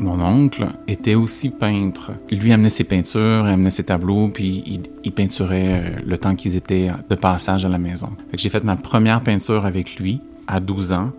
[0.00, 2.12] Mon oncle était aussi peintre.
[2.32, 6.90] Lui amenait ses peintures, amenait ses tableaux, puis il, peinturait euh, le temps qu'ils étaient
[7.10, 8.08] de passage à la maison.
[8.32, 11.10] j'ai fait ma première peinture avec lui à 12 ans.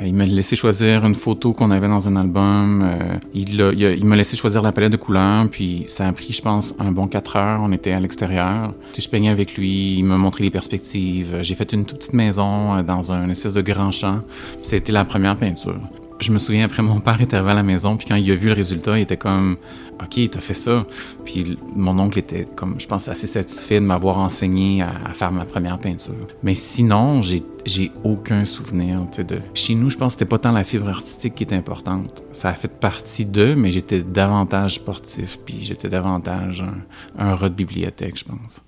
[0.00, 2.82] Euh, il m'a laissé choisir une photo qu'on avait dans un album.
[2.84, 3.60] Euh, il,
[3.98, 6.92] il, m'a laissé choisir la palette de couleurs, puis ça a pris, je pense, un
[6.92, 7.60] bon quatre heures.
[7.60, 8.74] On était à l'extérieur.
[8.96, 11.38] Je peignais avec lui, il m'a montré les perspectives.
[11.42, 14.20] J'ai fait une toute petite maison dans un espèce de grand champ.
[14.62, 15.80] C'était la première peinture
[16.20, 18.34] je me souviens après mon père est arrivé à la maison puis quand il a
[18.34, 19.56] vu le résultat il était comme
[20.02, 20.86] ok t'as fait ça
[21.24, 25.44] puis mon oncle était comme je pense assez satisfait de m'avoir enseigné à, faire ma
[25.44, 26.28] première peinture.
[26.42, 30.52] Mais sinon j'ai j'ai aucun souvenir de chez nous je pense que c'était pas tant
[30.52, 32.22] la fibre artistique qui était importante.
[32.32, 37.48] Ça a fait partie d'eux mais j'étais davantage sportif puis j'étais davantage un, un rat
[37.48, 38.62] de bibliothèque je pense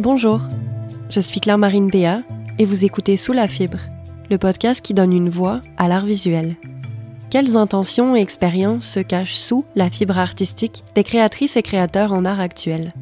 [0.00, 0.40] Bonjour,
[1.10, 2.22] je suis Claire-Marine Béat
[2.58, 3.80] et vous écoutez Sous la fibre,
[4.30, 6.56] le podcast qui donne une voix à l'art visuel.
[7.28, 12.24] Quelles intentions et expériences se cachent sous la fibre artistique des créatrices et créateurs en
[12.24, 12.94] art actuel?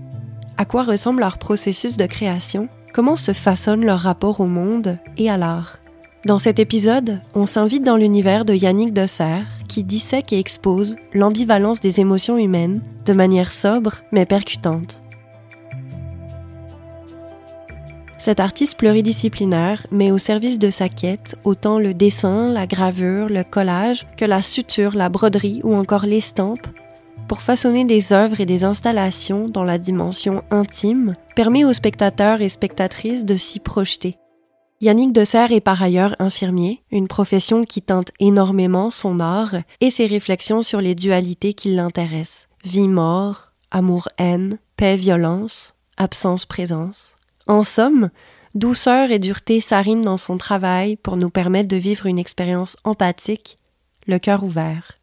[0.56, 2.68] À quoi ressemble leur processus de création?
[2.92, 5.78] Comment se façonne leur rapport au monde et à l'art?
[6.24, 11.80] Dans cet épisode, on s'invite dans l'univers de Yannick Dessert qui dissèque et expose l'ambivalence
[11.80, 15.00] des émotions humaines de manière sobre mais percutante.
[18.18, 23.44] Cet artiste pluridisciplinaire met au service de sa quête autant le dessin, la gravure, le
[23.44, 26.66] collage que la suture, la broderie ou encore l'estampe
[27.28, 32.48] pour façonner des œuvres et des installations dont la dimension intime permet aux spectateurs et
[32.48, 34.16] spectatrices de s'y projeter.
[34.80, 40.06] Yannick Dessert est par ailleurs infirmier, une profession qui teinte énormément son art et ses
[40.06, 42.48] réflexions sur les dualités qui l'intéressent.
[42.64, 47.17] Vie-mort, amour-haine, paix-violence, absence-présence.
[47.48, 48.10] En somme,
[48.54, 53.56] douceur et dureté s'arriment dans son travail pour nous permettre de vivre une expérience empathique,
[54.06, 54.98] le cœur ouvert.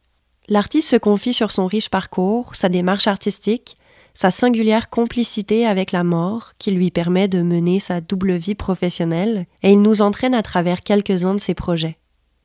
[0.48, 3.78] L'artiste se confie sur son riche parcours, sa démarche artistique,
[4.14, 9.48] sa singulière complicité avec la mort qui lui permet de mener sa double vie professionnelle,
[9.64, 11.98] et il nous entraîne à travers quelques-uns de ses projets.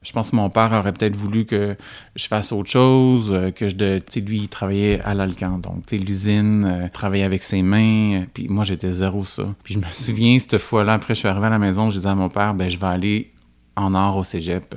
[0.03, 1.77] Je pense que mon père aurait peut-être voulu que
[2.17, 5.59] je fasse autre chose, euh, que je de, tu sais, lui, il travaillait à l'Alcan,
[5.59, 9.55] donc, tu sais, l'usine, euh, travaillait avec ses mains, puis moi, j'étais zéro ça.
[9.63, 12.09] Puis je me souviens, cette fois-là, après, je suis arrivé à la maison, je disais
[12.09, 13.33] à mon père, ben, je vais aller
[13.77, 14.75] en art au cégep.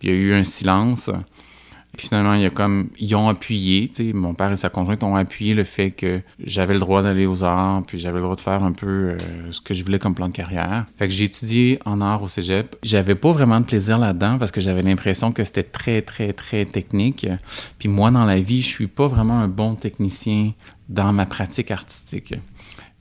[0.00, 1.10] Puis il y a eu un silence.
[1.96, 4.68] Puis finalement, il y a comme, ils ont appuyé, tu sais, mon père et sa
[4.68, 8.22] conjointe ont appuyé le fait que j'avais le droit d'aller aux arts, puis j'avais le
[8.22, 9.18] droit de faire un peu euh,
[9.50, 10.86] ce que je voulais comme plan de carrière.
[10.98, 12.76] Fait que j'ai étudié en art au cégep.
[12.82, 16.64] J'avais pas vraiment de plaisir là-dedans parce que j'avais l'impression que c'était très, très, très
[16.64, 17.26] technique.
[17.78, 20.52] Puis moi, dans la vie, je suis pas vraiment un bon technicien
[20.88, 22.34] dans ma pratique artistique.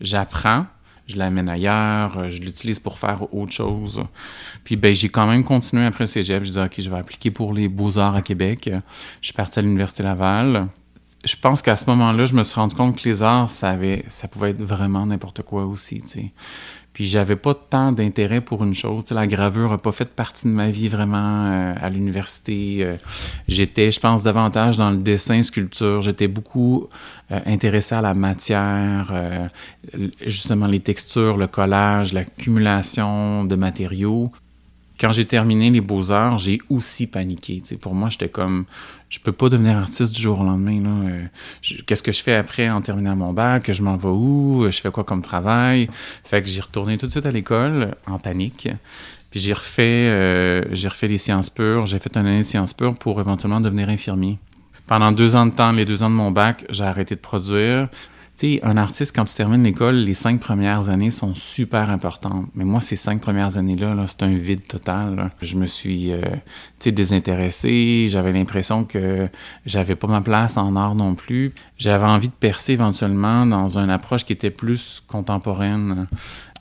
[0.02, 0.66] J'apprends,
[1.08, 4.04] je l'amène ailleurs, euh, je l'utilise pour faire autre chose.
[4.64, 6.44] Puis ben, j'ai quand même continué après le cégep.
[6.44, 8.70] Je disais, OK, je vais appliquer pour les beaux-arts à Québec.
[9.22, 10.68] Je suis parti à l'Université Laval.
[11.24, 14.06] Je pense qu'à ce moment-là, je me suis rendu compte que les arts, ça, avait,
[14.10, 16.02] ça pouvait être vraiment n'importe quoi aussi.
[16.06, 16.32] sais.
[16.96, 19.04] Puis j'avais pas tant d'intérêt pour une chose.
[19.12, 22.78] la gravure n'a pas fait partie de ma vie vraiment euh, à l'université.
[22.80, 22.96] Euh,
[23.50, 26.02] j'étais, je pense, davantage dans le dessin, sculpture.
[26.02, 26.88] J'étais beaucoup
[27.32, 29.12] euh, intéressé à la matière,
[30.26, 34.32] justement les textures, le collage, l'accumulation de matériaux
[35.06, 37.62] quand j'ai terminé les beaux-arts, j'ai aussi paniqué.
[37.80, 38.66] pour moi, j'étais comme,
[39.08, 40.82] je peux pas devenir artiste du jour au lendemain.
[41.08, 41.26] Euh,
[41.86, 43.72] qu'est-ce que je fais après en terminant mon bac?
[43.72, 44.66] Je m'en vais où?
[44.68, 45.90] Je fais quoi comme travail?
[46.24, 48.68] Fait que j'ai retourné tout de suite à l'école en panique.
[49.30, 51.85] Puis j'ai refait, euh, j'ai refait les sciences pures.
[51.85, 54.40] J'ai fait une année de sciences pures pour éventuellement devenir infirmier.
[54.88, 57.90] Pendant deux ans de temps, les deux ans de mon bac, j'ai arrêté de produire.
[58.37, 62.47] Sais, un artiste, quand tu termines l'école, les cinq premières années sont super importantes.
[62.53, 65.32] Mais moi, ces cinq premières années-là, -là, c'est un vide total.
[65.41, 66.40] Je me suis, euh, tu
[66.79, 68.08] sais, désintéressé.
[68.09, 69.29] J'avais l'impression que
[69.66, 71.53] j'avais pas ma place en art non plus.
[71.78, 76.08] J'avais envie de percer éventuellement dans une approche qui était plus contemporaine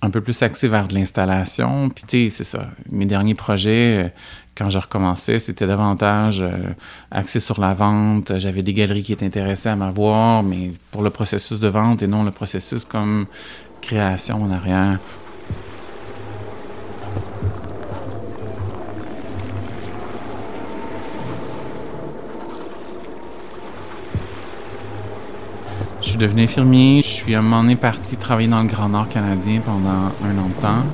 [0.05, 1.89] un peu plus axé vers de l'installation.
[1.89, 2.71] Puis, tu c'est ça.
[2.91, 4.09] Mes derniers projets, euh,
[4.57, 6.73] quand je recommençais, c'était davantage euh,
[7.11, 8.39] axé sur la vente.
[8.39, 12.07] J'avais des galeries qui étaient intéressées à m'avoir, mais pour le processus de vente et
[12.07, 13.27] non le processus comme
[13.81, 14.99] création en arrière.
[26.11, 27.03] Suis devenu infirmier.
[27.03, 29.89] Je suis à un moment parti travailler dans le Grand Nord canadien pendant
[30.23, 30.85] un an de temps,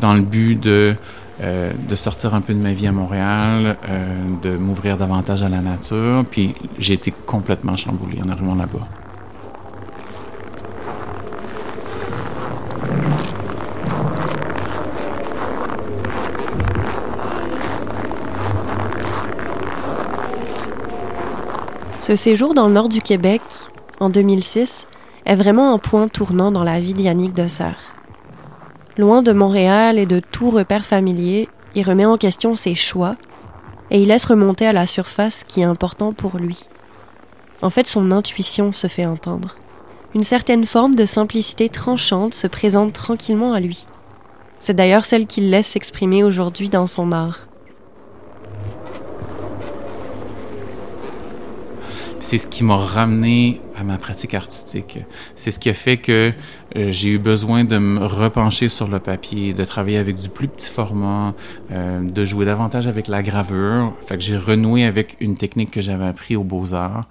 [0.00, 0.96] dans le but de,
[1.40, 5.48] euh, de sortir un peu de ma vie à Montréal, euh, de m'ouvrir davantage à
[5.48, 6.24] la nature.
[6.30, 8.86] Puis j'ai été complètement chamboulé en arrivant là-bas.
[22.06, 23.42] Ce séjour dans le nord du Québec,
[24.00, 24.86] en 2006,
[25.24, 27.94] est vraiment un point tournant dans la vie d'Yannick Dessert.
[28.96, 33.16] Loin de Montréal et de tout repère familier, il remet en question ses choix
[33.90, 36.64] et il laisse remonter à la surface ce qui est important pour lui.
[37.62, 39.56] En fait, son intuition se fait entendre.
[40.14, 43.84] Une certaine forme de simplicité tranchante se présente tranquillement à lui.
[44.58, 47.46] C'est d'ailleurs celle qu'il laisse s'exprimer aujourd'hui dans son art.
[52.20, 54.98] C'est ce qui m'a ramené à ma pratique artistique.
[55.34, 56.32] C'est ce qui a fait que
[56.76, 60.48] euh, j'ai eu besoin de me repencher sur le papier, de travailler avec du plus
[60.48, 61.34] petit format,
[61.72, 63.94] euh, de jouer davantage avec la gravure.
[64.06, 67.04] Fait que j'ai renoué avec une technique que j'avais appris aux Beaux-Arts.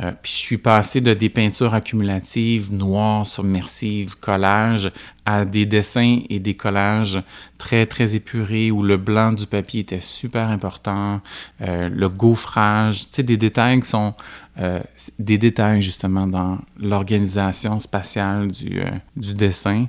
[0.00, 4.90] Euh, puis je suis passé de des peintures accumulatives, noires, submersives, collages,
[5.24, 7.22] à des dessins et des collages
[7.58, 11.20] très, très épurés où le blanc du papier était super important,
[11.60, 14.14] euh, le gaufrage, tu sais, des détails qui sont
[14.58, 14.80] euh,
[15.18, 18.82] des détails justement dans l'organisation spatiale du,
[19.16, 19.86] du dessin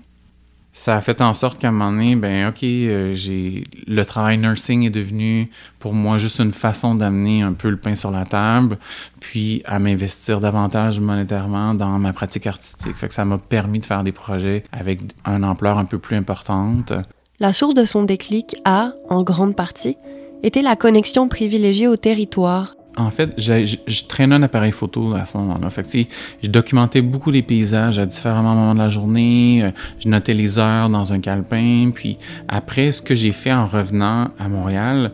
[0.78, 4.38] ça a fait en sorte qu'à un moment donné, ben ok, euh, j'ai le travail
[4.38, 5.50] nursing est devenu
[5.80, 8.78] pour moi juste une façon d'amener un peu le pain sur la table,
[9.22, 12.98] puis à m'investir davantage monétairement dans ma pratique artistique.
[12.98, 16.18] Fait que ça m'a permis de faire des projets avec une ampleur un peu plus
[16.18, 16.92] importante.
[17.40, 19.96] La source de son déclic a, en grande partie,
[20.44, 25.38] été la connexion privilégiée au territoire en fait, je traînais un appareil photo à ce
[25.38, 25.70] moment-là.
[25.70, 26.10] Fait que,
[26.42, 29.64] je documentais beaucoup les paysages à différents moments de la journée.
[29.64, 31.92] Euh, je notais les heures dans un calepin.
[31.94, 35.12] Puis après, ce que j'ai fait en revenant à Montréal,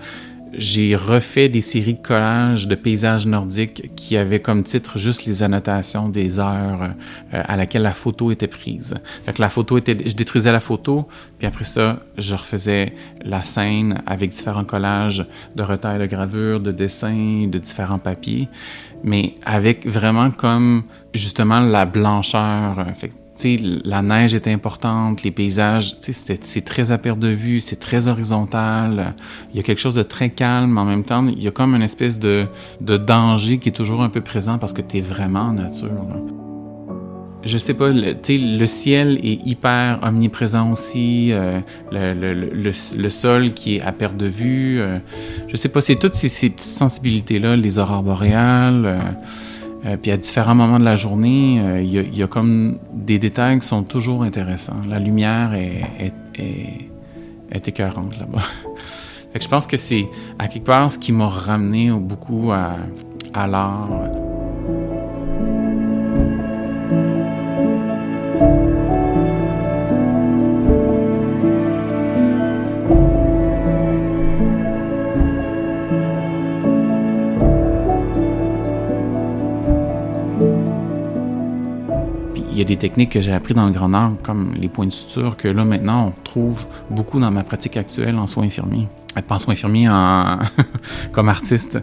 [0.53, 5.43] j'ai refait des séries de collages de paysages nordiques qui avaient comme titre juste les
[5.43, 6.91] annotations des heures
[7.33, 8.95] euh, à laquelle la photo était prise.
[9.25, 11.07] Fait que la photo était, je détruisais la photo,
[11.37, 12.93] puis après ça, je refaisais
[13.23, 15.25] la scène avec différents collages
[15.55, 18.47] de retails de gravure, de dessins, de différents papiers,
[19.03, 20.83] mais avec vraiment comme
[21.13, 22.85] justement la blancheur.
[23.85, 29.13] La neige est importante, les paysages, c'est très à perte de vue, c'est très horizontal.
[29.51, 31.75] Il y a quelque chose de très calme, en même temps, il y a comme
[31.75, 32.47] une espèce de,
[32.79, 36.07] danger qui est toujours un peu présent parce que tu es vraiment en nature.
[37.43, 41.59] Je sais pas, le, ciel est hyper omniprésent aussi, euh,
[41.91, 44.79] le, sol qui est à perte de vue.
[44.79, 44.99] Euh,
[45.47, 48.85] je sais pas, c'est toutes ces, ces petites sensibilités-là, les aurores boréales.
[48.85, 48.99] Euh,
[49.85, 53.59] euh, puis à différents moments de la journée, euh, il y, a comme des détails
[53.59, 54.81] qui sont toujours intéressants.
[54.87, 56.89] La lumière est, est, est,
[57.51, 58.43] est écœurante là-bas.
[59.39, 60.07] je pense que c'est
[60.37, 62.75] à quelque part ce qui m'a ramené beaucoup à,
[63.33, 63.89] à l'art.
[82.61, 84.91] Y a des techniques que j'ai appris dans le Grand Nord, comme les points de
[84.91, 88.87] suture, que là, maintenant, on trouve beaucoup dans ma pratique actuelle en soins infirmiers.
[89.17, 90.39] Euh, pas en soins infirmiers, en...
[91.11, 91.79] comme artiste.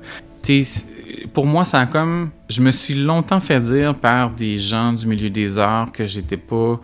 [1.32, 2.30] pour moi, ça a comme...
[2.49, 6.37] Je me suis longtemps fait dire par des gens du milieu des arts que j'étais
[6.37, 6.80] pas...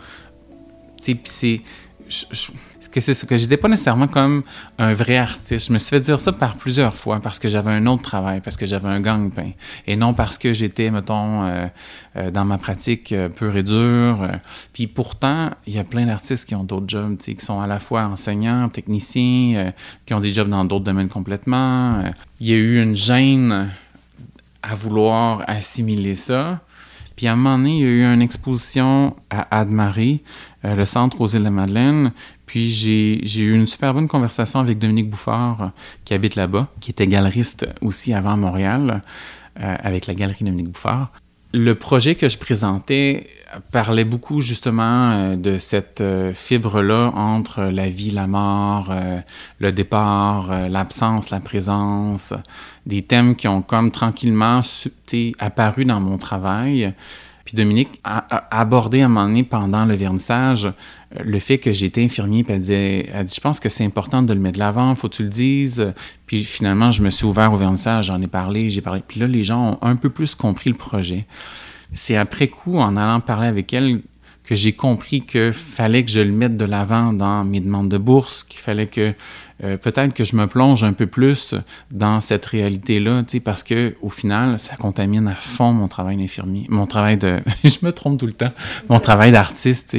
[1.02, 1.62] Tu sais,
[2.10, 2.52] c'est
[2.94, 4.44] que c'est ce que j'étais pas nécessairement comme
[4.78, 5.66] un vrai artiste.
[5.66, 8.40] Je me suis fait dire ça par plusieurs fois parce que j'avais un autre travail,
[8.40, 9.50] parce que j'avais un gang-pain,
[9.88, 11.66] et non parce que j'étais, mettons, euh,
[12.16, 14.28] euh, dans ma pratique euh, pure et dure.
[14.72, 17.80] Puis pourtant, il y a plein d'artistes qui ont d'autres jobs, qui sont à la
[17.80, 19.72] fois enseignants, techniciens,
[20.06, 22.00] qui ont des jobs dans d'autres domaines complètement.
[22.38, 23.70] Il y a eu une gêne
[24.62, 26.60] à vouloir assimiler ça.
[27.16, 30.22] Puis à un moment donné, il y a eu une exposition à Admarie,
[30.62, 32.12] le centre aux îles de Madeleine,
[32.54, 35.66] puis j'ai eu une super bonne conversation avec Dominique Bouffard, euh,
[36.04, 39.02] qui habite là-bas, qui était galeriste aussi avant Montréal,
[39.58, 41.10] euh, avec la galerie Dominique Bouffard.
[41.52, 43.26] Le projet que je présentais
[43.72, 46.00] parlait beaucoup justement euh, de cette
[46.32, 48.94] fibre-là entre la vie, la mort,
[49.58, 52.34] le départ, l'absence, la présence,
[52.86, 54.60] des thèmes qui ont comme tranquillement
[55.40, 56.94] apparu dans mon travail.
[57.44, 60.72] Puis Dominique a, abordé à un moment donné pendant le vernissage
[61.22, 64.40] le fait que j'étais infirmier, puis elle, disait, je pense que c'est important de le
[64.40, 65.92] mettre de l'avant, faut que tu le dises.
[66.26, 69.02] Puis finalement, je me suis ouvert au vernissage, j'en ai parlé, j'ai parlé.
[69.06, 71.26] Puis là, les gens ont un peu plus compris le projet.
[71.92, 74.00] c'est après coup, en allant parler avec elle,
[74.44, 77.98] que j'ai compris que fallait que je le mette de l'avant dans mes demandes de
[77.98, 79.14] bourse, qu'il fallait que
[79.62, 81.54] euh, peut-être que je me plonge un peu plus
[81.90, 86.86] dans cette réalité-là, parce que au final, ça contamine à fond mon travail d'infirmier, mon
[86.86, 88.52] travail de, je me trompe tout le temps,
[88.90, 89.96] mon travail d'artiste,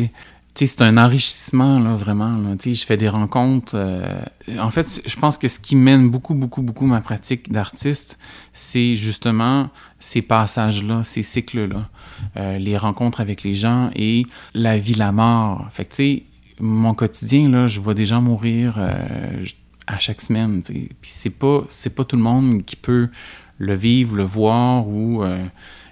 [0.58, 2.38] c'est un enrichissement, là, vraiment.
[2.38, 2.56] Là.
[2.64, 3.74] Je fais des rencontres.
[3.76, 4.22] Euh,
[4.58, 8.18] en fait, je pense que ce qui mène beaucoup, beaucoup, beaucoup ma pratique d'artiste,
[8.54, 9.70] c'est justement
[10.00, 11.90] ces passages-là, ces cycles-là,
[12.38, 15.68] euh, les rencontres avec les gens et la vie, la mort.
[15.72, 16.24] Fait que, tu sais,
[16.60, 19.44] mon quotidien, là, je vois des gens mourir euh,
[19.88, 20.62] à chaque semaine.
[20.62, 23.10] Puis c'est pas, c'est pas tout le monde qui peut
[23.58, 25.24] le vivre, le voir ou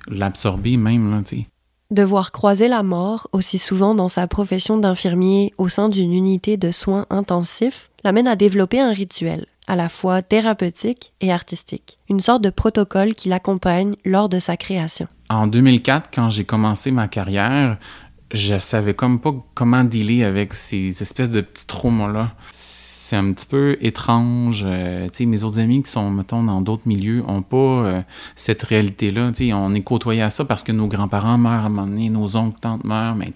[0.08, 1.12] l'absorber même.
[1.12, 1.22] Là,
[1.92, 6.72] Devoir croiser la mort aussi souvent dans sa profession d'infirmier au sein d'une unité de
[6.72, 12.44] soins intensifs l'amène à développer un rituel, à la fois thérapeutique et artistique, une sorte
[12.44, 15.08] de protocole qui l'accompagne lors de sa création.
[15.30, 17.78] En 2004, quand j'ai commencé ma carrière,
[18.32, 22.34] je savais comme pas comment dealer avec ces espèces de petits traumas-là
[23.14, 24.64] c'est un petit peu étrange.
[24.66, 28.02] Euh, mes autres amis qui sont, mettons, dans d'autres milieux n'ont pas euh,
[28.36, 29.32] cette réalité-là.
[29.54, 32.36] On est côtoyé à ça parce que nos grands-parents meurent à un moment donné, nos
[32.36, 33.16] oncles, tantes meurent.
[33.16, 33.32] Mais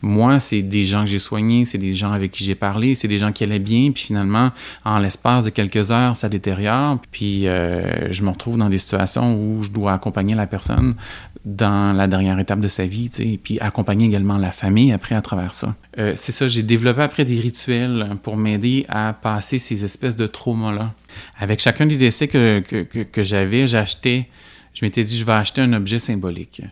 [0.00, 3.08] moi, c'est des gens que j'ai soignés, c'est des gens avec qui j'ai parlé, c'est
[3.08, 3.90] des gens qui allaient bien.
[3.90, 4.52] Puis finalement,
[4.86, 6.96] en l'espace de quelques heures, ça détériore.
[7.12, 10.94] Puis euh, je me retrouve dans des situations où je dois accompagner la personne
[11.44, 13.08] dans la dernière étape de sa vie,
[13.42, 15.74] puis accompagner également la famille après à travers ça.
[15.98, 20.26] Euh, c'est ça, j'ai développé après des rituels pour m'aider à passer ces espèces de
[20.26, 20.92] traumas-là.
[21.38, 24.28] Avec chacun des décès que, que, que, j'avais, j'achetais,
[24.74, 26.62] je m'étais dit, je vais acheter un objet symbolique.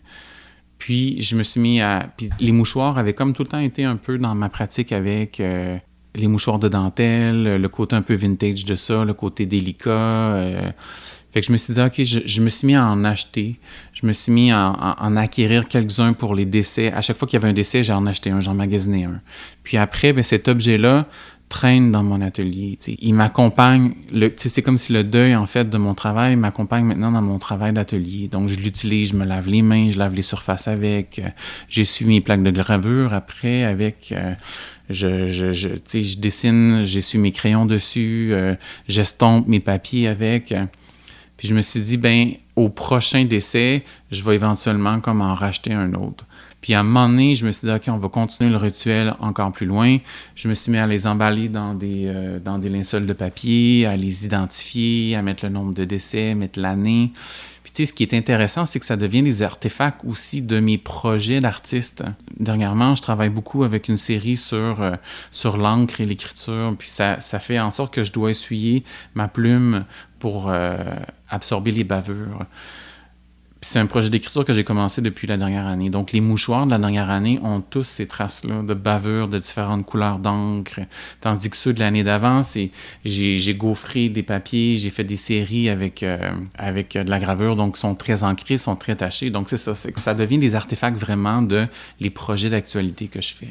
[0.78, 2.10] Puis je me suis mis à...
[2.16, 5.40] Puis les mouchoirs avaient comme tout le temps été un peu dans ma pratique avec
[5.40, 5.76] euh,
[6.14, 9.90] les mouchoirs de dentelle, le côté un peu vintage de ça, le côté délicat.
[9.90, 10.70] Euh,
[11.38, 13.56] fait que je me suis dit, OK, je, me suis mis à en acheter.
[13.92, 16.92] Je me suis mis à, en acquérir quelques-uns pour les décès.
[16.92, 19.20] À chaque fois qu'il y avait un décès, j'en achetais un, j'en magasinais un.
[19.62, 21.06] Puis après, ben, cet objet-là
[21.48, 22.78] traîne dans mon atelier.
[23.00, 23.92] Il m'accompagne.
[24.36, 27.72] C'est comme si le deuil, en fait, de mon travail m'accompagne maintenant dans mon travail
[27.72, 28.28] d'atelier.
[28.28, 31.20] Donc, je l'utilise, je me lave les mains, je lave les surfaces avec.
[31.20, 31.28] Euh,
[31.68, 34.12] J'essuie mes plaques de gravure après avec.
[34.12, 34.34] Euh,
[34.90, 38.54] je, je, je, je dessine, j'essuie mes crayons dessus, euh,
[38.88, 40.52] j'estompe mes papiers avec.
[41.38, 45.72] Puis je me suis dit, ben au prochain décès, je vais éventuellement comme en racheter
[45.72, 46.26] un autre.
[46.60, 49.14] Puis à un moment donné, je me suis dit, OK, on va continuer le rituel
[49.20, 49.98] encore plus loin.
[50.34, 53.86] Je me suis mis à les emballer dans des, euh, dans des linceuls de papier,
[53.86, 57.12] à les identifier, à mettre le nombre de décès, mettre l'année.
[57.86, 62.04] Ce qui est intéressant, c'est que ça devient des artefacts aussi de mes projets d'artiste.
[62.38, 64.96] Dernièrement, je travaille beaucoup avec une série sur, euh,
[65.30, 66.74] sur l'encre et l'écriture.
[66.78, 69.84] Puis ça, ça fait en sorte que je dois essuyer ma plume
[70.18, 70.76] pour euh,
[71.28, 72.44] absorber les bavures.
[73.60, 75.90] C'est un projet d'écriture que j'ai commencé depuis la dernière année.
[75.90, 79.84] Donc, les mouchoirs de la dernière année ont tous ces traces-là de bavures de différentes
[79.84, 80.80] couleurs d'encre.
[81.20, 82.70] Tandis que ceux de l'année d'avant, c'est
[83.04, 87.76] j'ai gaufré des papiers, j'ai fait des séries avec, euh, avec de la gravure, donc
[87.76, 89.30] sont très ancrés, sont très tachés.
[89.30, 89.74] Donc, c'est ça.
[89.96, 91.66] Ça devient des artefacts vraiment de
[91.98, 93.48] les projets d'actualité que je fais.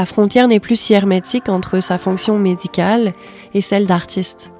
[0.00, 3.12] La frontière n'est plus si hermétique entre sa fonction médicale
[3.52, 4.50] et celle d'artiste.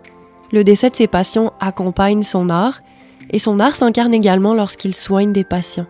[0.53, 2.83] Le décès de ses patients accompagne son art,
[3.31, 5.87] et son art s'incarne également lorsqu'il soigne des patients.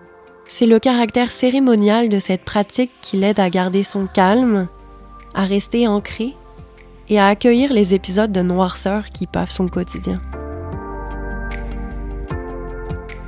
[0.46, 4.68] C'est le caractère cérémonial de cette pratique qui l'aide à garder son calme,
[5.34, 6.36] à rester ancré
[7.08, 10.20] et à accueillir les épisodes de noirceur qui pavent son quotidien.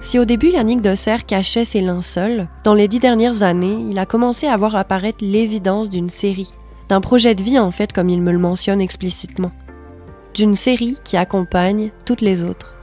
[0.02, 4.04] Si au début Yannick Dosser cachait ses linceuls, dans les dix dernières années, il a
[4.04, 6.50] commencé à voir apparaître l'évidence d'une série,
[6.88, 9.52] d'un projet de vie en fait comme il me le mentionne explicitement,
[10.34, 12.74] d'une série qui accompagne toutes les autres.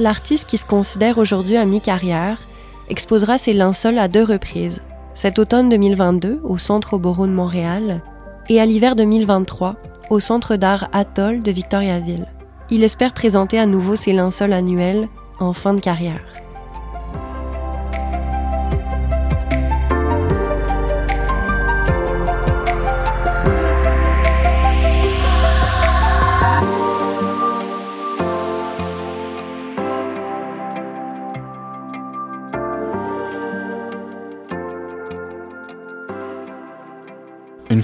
[0.00, 2.40] L'artiste qui se considère aujourd'hui à mi-carrière
[2.88, 4.82] exposera ses linceuls à deux reprises,
[5.14, 8.02] cet automne 2022 au Centre Oboro de Montréal
[8.48, 9.76] et à l'hiver 2023
[10.10, 12.26] au Centre d'art Atoll de Victoriaville
[12.70, 15.08] il espère présenter à nouveau ses linceuls annuels
[15.40, 16.20] en fin de carrière.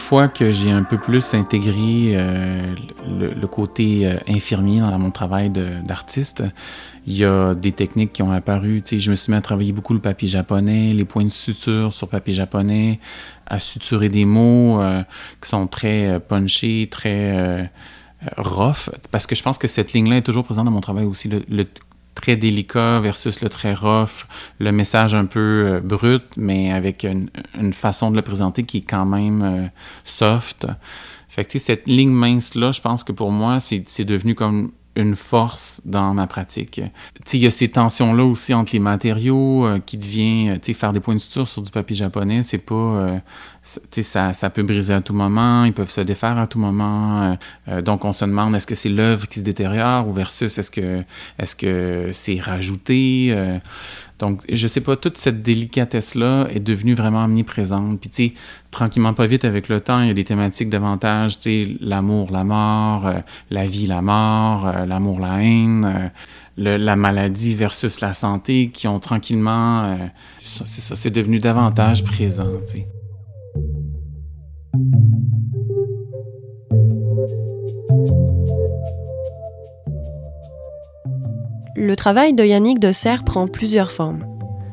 [0.05, 2.75] Fois que j'ai un peu plus intégré euh,
[3.09, 6.45] le, côté euh, infirmier dans mon travail d'artiste,
[7.07, 8.83] il y a des techniques qui ont apparu.
[8.83, 11.95] Tu je me suis mis à travailler beaucoup le papier japonais, les points de suture
[11.95, 13.01] sur papier japonais,
[13.47, 15.03] à suturer des mots euh,
[15.41, 17.71] qui sont très punchés, très
[18.37, 21.31] rough, parce que je pense que cette ligne-là est toujours présente dans mon travail aussi.
[22.15, 24.27] Très délicat versus le très rough,
[24.59, 27.29] le message un peu euh, brut, mais avec une,
[27.73, 29.67] façon de le présenter qui est quand même euh,
[30.05, 30.67] soft.
[31.29, 35.81] Fait que, cette ligne mince-là, je pense que pour moi, c'est devenu comme une force
[35.85, 36.81] dans ma pratique.
[37.33, 41.15] Il y a ces tensions-là aussi entre les matériaux euh, qui devient, faire des points
[41.15, 43.19] de suture sur du papier japonais, c'est pas, euh,
[43.65, 47.37] ça, ça peut briser à tout moment, ils peuvent se défaire à tout moment.
[47.69, 50.71] Euh, donc on se demande est-ce que c'est l'œuvre qui se détériore ou versus est-ce
[50.71, 51.03] que
[51.39, 53.35] est-ce que c'est rajouté.
[54.19, 58.01] Donc, je sais pas, toute cette délicatesse-là est devenue vraiment omniprésente.
[58.01, 58.35] Puis, tu
[58.71, 62.45] tranquillement, pas vite, avec le temps, il y a des thématiques davantage, tu l'amour, la
[62.45, 66.11] mort, euh, la vie, la mort, euh, l'amour, la haine,
[66.57, 69.99] euh, la maladie versus la santé, qui ont tranquillement,
[70.41, 73.04] c'est ça, c'est devenu davantage présent, tu sais.
[81.77, 84.25] Le travail de Yannick de Serre prend plusieurs formes.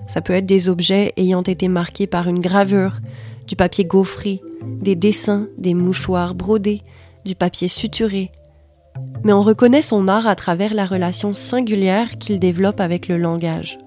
[0.07, 2.99] Ça peut être des objets ayant été marqués par une gravure,
[3.47, 4.41] du papier gaufré,
[4.81, 6.81] des dessins, des mouchoirs brodés,
[7.25, 8.31] du papier suturé.
[9.23, 13.77] Mais on reconnaît son art à travers la relation singulière qu'il développe avec le langage.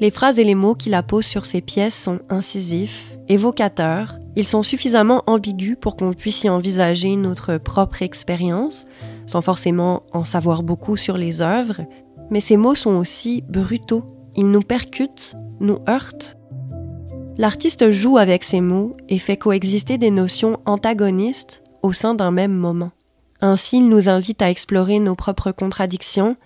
[0.00, 4.62] Les phrases et les mots qu'il appose sur ses pièces sont incisifs, évocateurs, ils sont
[4.62, 8.86] suffisamment ambigus pour qu'on puisse y envisager notre propre expérience,
[9.26, 11.80] sans forcément en savoir beaucoup sur les œuvres,
[12.30, 14.04] mais ces mots sont aussi brutaux.
[14.36, 16.36] Ils nous percutent, nous heurtent.
[17.38, 22.54] L'artiste joue avec ces mots et fait coexister des notions antagonistes au sein d'un même
[22.54, 22.90] moment.
[23.40, 26.36] Ainsi, il nous invite à explorer nos propres contradictions,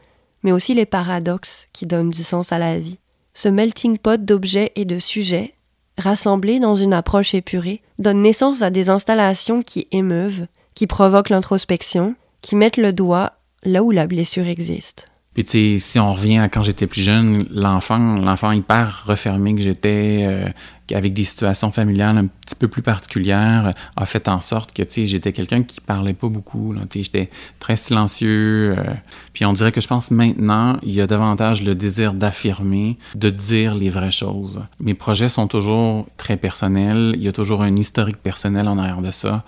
[0.43, 2.99] mais aussi les paradoxes qui donnent du sens à la vie.
[3.35, 5.55] Ce melting pot d'objets et de sujets,
[6.01, 12.15] rassemblés dans une approche épurée, donne naissance à des installations qui émeuvent, qui provoquent l'introspection,
[12.41, 15.10] qui mettent le doigt là où la blessure existe.
[15.43, 20.27] Puis si on revient à quand j'étais plus jeune, l'enfant, l'enfant hyper refermé que j'étais,
[20.29, 20.49] euh,
[20.95, 25.33] avec des situations familiales un petit peu plus particulières, a fait en sorte que j'étais
[25.33, 26.75] quelqu'un qui parlait pas beaucoup.
[26.93, 28.75] J'étais très silencieux.
[28.77, 28.85] Euh,
[29.33, 33.31] puis on dirait que je pense maintenant, il y a davantage le désir d'affirmer, de
[33.31, 34.63] dire les vraies choses.
[34.81, 37.13] Mes projets sont toujours très personnels.
[37.17, 39.45] Il y a toujours un historique personnel en arrière de ça,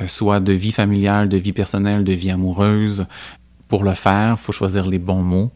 [0.00, 3.06] euh, soit de vie familiale, de vie personnelle, de vie amoureuse
[3.68, 5.52] pour le faire, il faut choisir les bons mots.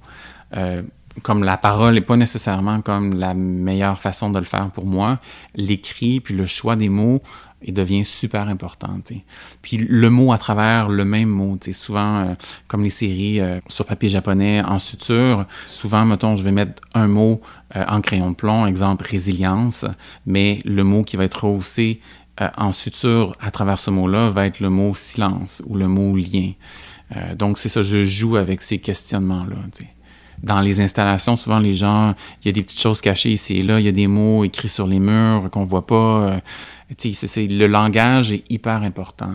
[0.56, 0.82] Euh,
[1.22, 5.16] comme la parole n'est pas nécessairement comme la meilleure façon de le faire pour moi,
[5.54, 7.20] l'écrit puis le choix des mots
[7.62, 8.98] il devient super important.
[9.60, 12.34] Puis le mot à travers le même mot, souvent euh,
[12.68, 17.06] comme les séries euh, sur papier japonais en suture, souvent, mettons, je vais mettre un
[17.06, 17.42] mot
[17.74, 19.84] en crayon de plomb, exemple résilience,
[20.24, 22.00] mais le mot qui va être rehaussé
[22.56, 26.52] en suture à travers ce mot-là va être le mot silence ou le mot lien.
[27.16, 29.56] Euh, donc, c'est ça, je joue avec ces questionnements-là.
[30.42, 33.62] Dans les installations, souvent, les gens, il y a des petites choses cachées ici et
[33.62, 35.94] là, il y a des mots écrits sur les murs qu'on voit pas.
[35.94, 36.40] Euh,
[36.98, 39.32] c'est, le langage est hyper important.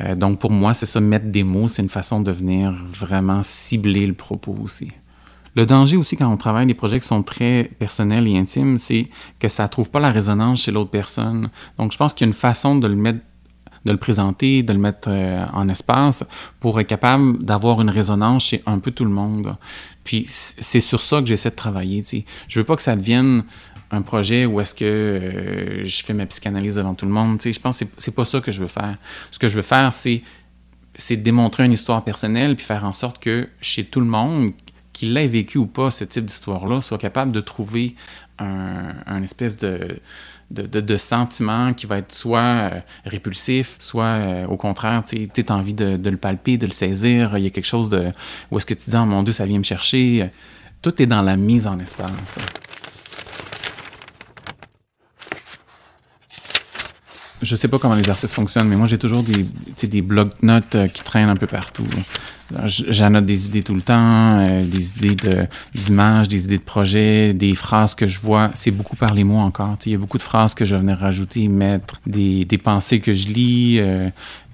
[0.00, 3.42] Euh, donc, pour moi, c'est ça, mettre des mots, c'est une façon de venir vraiment
[3.42, 4.90] cibler le propos aussi.
[5.54, 9.08] Le danger aussi quand on travaille des projets qui sont très personnels et intimes, c'est
[9.40, 11.50] que ça ne trouve pas la résonance chez l'autre personne.
[11.78, 13.24] Donc, je pense qu'il y a une façon de le mettre
[13.84, 16.24] de le présenter, de le mettre euh, en espace
[16.60, 19.56] pour être capable d'avoir une résonance chez un peu tout le monde.
[20.04, 22.02] Puis c'est sur ça que j'essaie de travailler.
[22.02, 23.44] Je Je veux pas que ça devienne
[23.90, 27.40] un projet où est-ce que euh, je fais ma psychanalyse devant tout le monde.
[27.42, 28.96] je pense que c'est pas ça que je veux faire.
[29.30, 33.48] Ce que je veux faire, c'est démontrer une histoire personnelle puis faire en sorte que
[33.60, 34.52] chez tout le monde,
[34.92, 37.94] qu'il l'ait vécu ou pas, ce type d'histoire-là, soit capable de trouver
[38.38, 40.00] un, un espèce de
[40.50, 45.52] de, de, sentiment qui va être soit euh, répulsif, soit euh, au contraire, tu as
[45.52, 47.36] envie de, le palper, de le saisir.
[47.36, 48.10] Il y a quelque chose de.
[48.50, 50.30] Où est-ce que tu dis, oh mon Dieu, ça vient me chercher.
[50.80, 52.38] Tout est dans la mise en espace.
[57.40, 59.46] Je sais pas comment les artistes fonctionnent, mais moi j'ai toujours des,
[59.86, 61.86] des blocs-notes euh, qui traînent un peu partout.
[62.64, 67.54] J'annote des idées tout le temps, euh, des idées d'images, des idées de projets, des
[67.54, 68.50] phrases que je vois.
[68.54, 69.76] C'est beaucoup par les mots encore.
[69.86, 73.00] Il y a beaucoup de phrases que je vais venir rajouter, mettre, des, des pensées
[73.00, 74.08] que je lis, euh,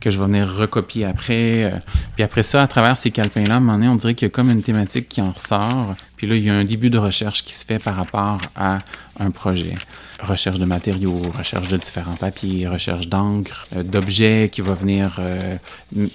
[0.05, 1.65] que je vais venir recopier après.
[1.65, 1.79] Euh.
[2.15, 4.31] Puis après ça, à travers ces calepins-là, à un donné, on dirait qu'il y a
[4.31, 5.95] comme une thématique qui en ressort.
[6.17, 8.81] Puis là, il y a un début de recherche qui se fait par rapport à
[9.19, 9.75] un projet.
[10.21, 15.57] Recherche de matériaux, recherche de différents papiers, recherche d'encre, euh, d'objets qui vont venir euh,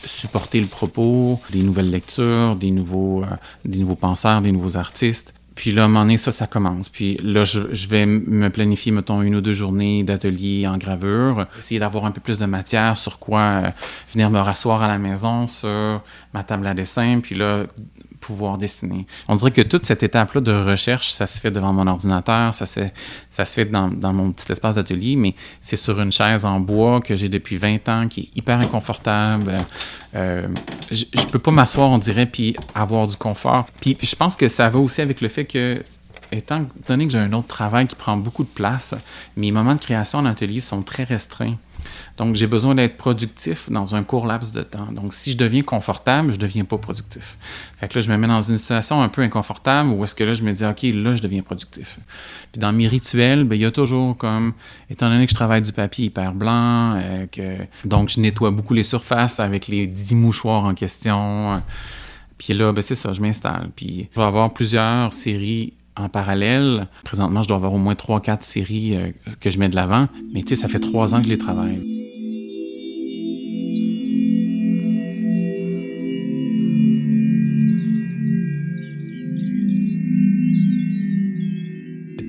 [0.05, 3.23] supporter le propos, nouvelles lectures, des nouveaux,
[3.65, 5.33] des nouveaux penseurs, des nouveaux artistes.
[5.59, 6.87] Puis là, à un moment donné, ça, ça commence.
[6.87, 11.81] Puis là, je, vais me planifier, mettons, une ou deux journées d'atelier en gravure, essayer
[11.81, 13.69] d'avoir un peu plus de matière sur quoi euh,
[14.13, 16.01] venir me rasseoir à la maison, sur
[16.33, 17.65] ma table à dessin, puis là,
[18.19, 19.05] pouvoir dessiner.
[19.27, 22.65] On dirait que toute cette étape-là de recherche, ça se fait devant mon ordinateur, ça
[22.65, 22.93] se fait,
[23.31, 26.59] ça se fait dans, dans mon petit espace d'atelier, mais c'est sur une chaise en
[26.59, 29.53] bois que j'ai depuis 20 ans, qui est hyper inconfortable.
[30.15, 30.47] Euh,
[30.91, 33.67] je, je peux pas m'asseoir, on dirait, puis avoir du confort.
[33.81, 35.83] Puis je pense que ça va aussi avec le fait que
[36.31, 38.95] étant donné que j'ai un autre travail qui prend beaucoup de place,
[39.35, 41.55] mes moments de création en atelier sont très restreints.
[42.19, 44.91] Donc, j'ai besoin d'être productif dans un court laps de temps.
[44.91, 47.37] Donc, si je deviens confortable, je ne deviens pas productif.
[47.77, 50.25] Fait que là, je me mets dans une situation un peu inconfortable où est-ce que
[50.25, 51.97] là, je me dis, OK, là, je deviens productif.
[52.51, 54.51] Puis dans mes rituels, ben, il y a toujours comme,
[54.89, 57.55] étant donné que je travaille du papier hyper blanc, euh, que,
[57.85, 61.63] donc je nettoie beaucoup les surfaces avec les dix mouchoirs en question.
[62.37, 63.69] Puis là, ben, c'est ça, je m'installe.
[63.77, 66.87] Puis je vais avoir plusieurs séries en parallèle.
[67.05, 70.43] Présentement, je dois avoir au moins 3-4 séries euh, que je mets de l'avant, mais
[70.43, 71.98] tu sais, ça fait trois ans que je les travaille.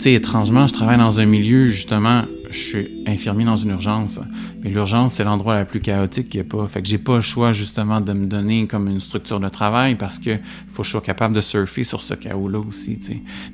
[0.04, 4.20] Sais, étrangement, je travaille dans un milieu, justement, je suis infirmier dans une urgence.
[4.62, 6.66] Mais l'urgence, c'est l'endroit le plus chaotique qu'il n'y a pas.
[6.68, 9.94] Fait que j'ai pas le choix, justement, de me donner comme une structure de travail
[9.94, 12.98] parce que faut que je sois capable de surfer sur ce chaos-là aussi.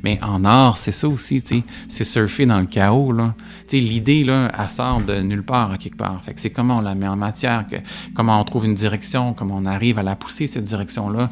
[0.02, 1.62] Mais en art, c'est ça aussi, tu sais.
[1.88, 3.34] C'est surfer dans le chaos, là.
[3.68, 6.22] Tu sais, l'idée, là, elle sort de nulle part, à quelque part.
[6.24, 7.76] Fait que c'est comment on la met en matière, que,
[8.14, 11.30] comment on trouve une direction, comment on arrive à la pousser, cette direction-là.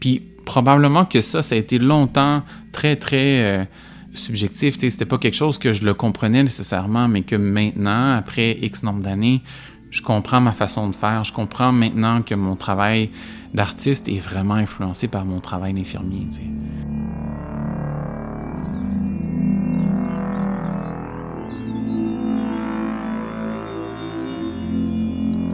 [0.00, 3.42] Puis probablement que ça, ça a été longtemps très, très...
[3.42, 3.64] Euh,
[4.14, 4.78] subjectif.
[4.80, 9.02] C'était pas quelque chose que je le comprenais nécessairement, mais que maintenant, après X nombre
[9.02, 9.42] d'années,
[9.90, 11.24] je comprends ma façon de faire.
[11.24, 13.10] Je comprends maintenant que mon travail
[13.54, 16.28] d'artiste est vraiment influencé par mon travail d'infirmier.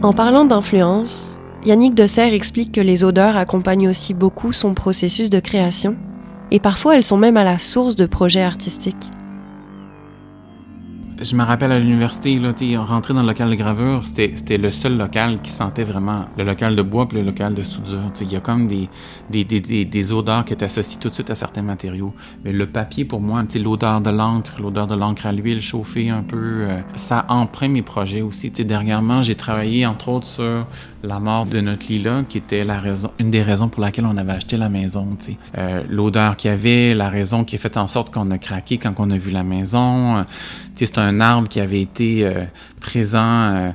[0.03, 5.39] En parlant d'influence, Yannick Desserre explique que les odeurs accompagnent aussi beaucoup son processus de
[5.39, 5.97] création
[6.51, 9.11] et parfois elles sont même à la source de projets artistiques.
[11.19, 12.39] Je me rappelle à l'université,
[12.77, 16.75] rentrer dans le local de gravure, c'était le seul local qui sentait vraiment le local
[16.75, 18.11] de bois puis le local de soudure.
[18.21, 18.87] Il y a comme des,
[19.31, 22.13] des, des, des, odeurs qui étaient associées tout de suite à certains matériaux.
[22.43, 26.21] Mais le papier, pour moi, l'odeur de l'encre, l'odeur de l'encre à l'huile chauffée un
[26.21, 28.51] peu, euh, ça emprunte mes projets aussi.
[28.51, 30.67] dernièrement, j'ai travaillé entre autres sur
[31.07, 34.17] la mort de notre Lila, qui était la raison, une des raisons pour laquelle on
[34.17, 35.17] avait acheté la maison.
[35.57, 38.77] Euh, L'odeur qu'il y avait, la raison qui a fait en sorte qu'on a craqué
[38.77, 40.17] quand on a vu la maison.
[40.17, 40.23] Euh,
[40.75, 42.43] c'est un arbre qui avait été euh,
[42.79, 43.71] présent euh,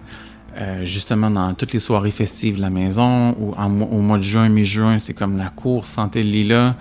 [0.59, 3.31] euh, justement dans toutes les soirées festives de la maison.
[3.33, 6.75] Au mois de juin, mi-juin, c'est comme la cour sentait le lilas.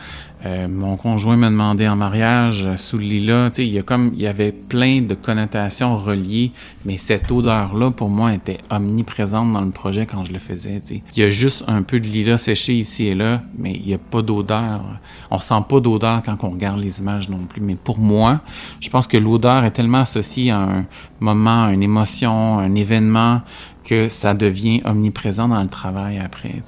[0.45, 3.51] Euh, mon conjoint m'a demandé en mariage euh, sous le lilas.
[3.59, 6.51] Il y a comme il y avait plein de connotations reliées,
[6.83, 10.81] mais cette odeur-là, pour moi, était omniprésente dans le projet quand je le faisais.
[10.89, 13.93] Il y a juste un peu de lilas séché ici et là, mais il n'y
[13.93, 14.81] a pas d'odeur.
[15.29, 17.61] On sent pas d'odeur quand on regarde les images non plus.
[17.61, 18.41] Mais pour moi,
[18.79, 20.85] je pense que l'odeur est tellement associée à un
[21.19, 23.41] moment, une émotion, un événement
[23.83, 26.61] que ça devient omniprésent dans le travail après.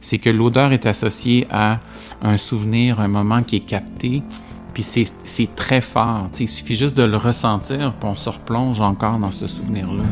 [0.00, 1.80] C'est que l'odeur est associée à
[2.22, 4.22] un souvenir, un moment qui est capté,
[4.72, 6.28] puis c'est très fort.
[6.38, 10.04] Il suffit juste de le ressentir, puis on se replonge encore dans ce souvenir-là.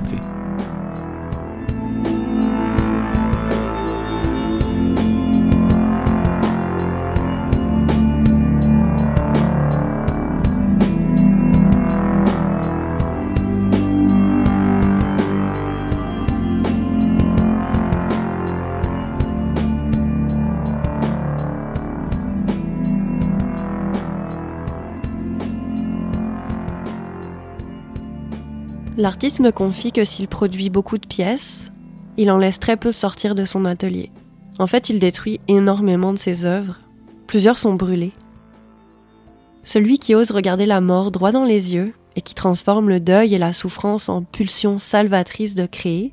[28.98, 31.70] L'artiste me confie que s'il produit beaucoup de pièces,
[32.16, 34.10] il en laisse très peu sortir de son atelier.
[34.58, 36.80] En fait, il détruit énormément de ses œuvres.
[37.28, 38.10] Plusieurs sont brûlées.
[39.62, 43.36] Celui qui ose regarder la mort droit dans les yeux et qui transforme le deuil
[43.36, 46.12] et la souffrance en pulsion salvatrice de créer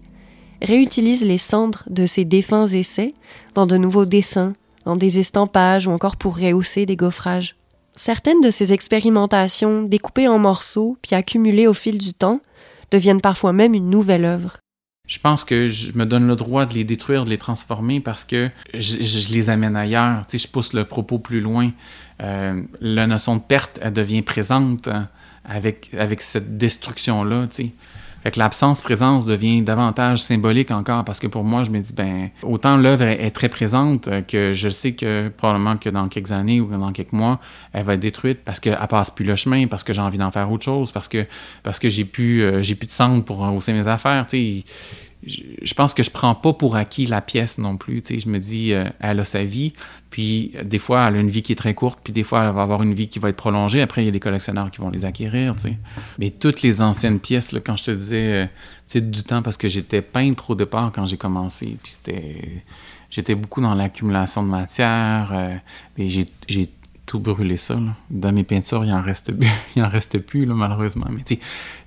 [0.62, 3.16] réutilise les cendres de ses défunts essais
[3.56, 4.54] dans de nouveaux dessins,
[4.86, 7.56] dans des estampages ou encore pour rehausser des gaufrages.
[7.96, 12.42] Certaines de ces expérimentations, découpées en morceaux puis accumulées au fil du temps,
[12.92, 14.58] deviennent parfois même une nouvelle œuvre.
[15.08, 18.26] Je pense que je me donne le droit de les détruire, de les transformer parce
[18.26, 20.26] que je, les amène ailleurs.
[20.28, 21.72] Tu je pousse le propos plus loin.
[22.22, 25.08] Euh, la notion de perte, elle devient présente hein,
[25.44, 27.48] avec, avec cette destruction-là.
[27.48, 27.72] Tu sais.
[28.26, 32.32] Fait que l'absence-présence devient davantage symbolique encore parce que pour moi, je me dis, ben,
[32.42, 36.60] autant l'œuvre est, très présente euh, que je sais que probablement que dans quelques années
[36.60, 37.40] ou dans quelques mois,
[37.72, 40.32] elle va être détruite parce qu'elle passe plus le chemin, parce que j'ai envie d'en
[40.32, 41.28] faire autre chose, parce que,
[41.62, 44.26] parce que j'ai plus, euh, j'ai plus de centre pour hausser mes affaires.
[45.24, 48.02] Je pense que je prends pas pour acquis la pièce non plus.
[48.02, 49.74] Tu je me dis, euh, elle a sa vie,
[50.12, 52.54] puis des fois, elle a une vie qui est très courte, puis des fois, elle
[52.54, 53.82] va avoir une vie qui va être prolongée.
[53.82, 55.56] Après, il y a des collectionneurs qui vont les acquérir.
[56.20, 58.48] Mais toutes les anciennes pièces, quand je te disais,
[58.96, 61.78] euh, du temps, parce que j'étais peintre au départ quand j'ai commencé,
[63.10, 65.32] j'étais beaucoup dans l'accumulation de matière.
[65.34, 65.58] Euh,
[67.06, 67.76] tout brûlé ça.
[68.10, 69.32] Dans mes peintures, il en reste,
[69.76, 71.08] il en reste plus, malheureusement.
[71.12, 71.40] Mais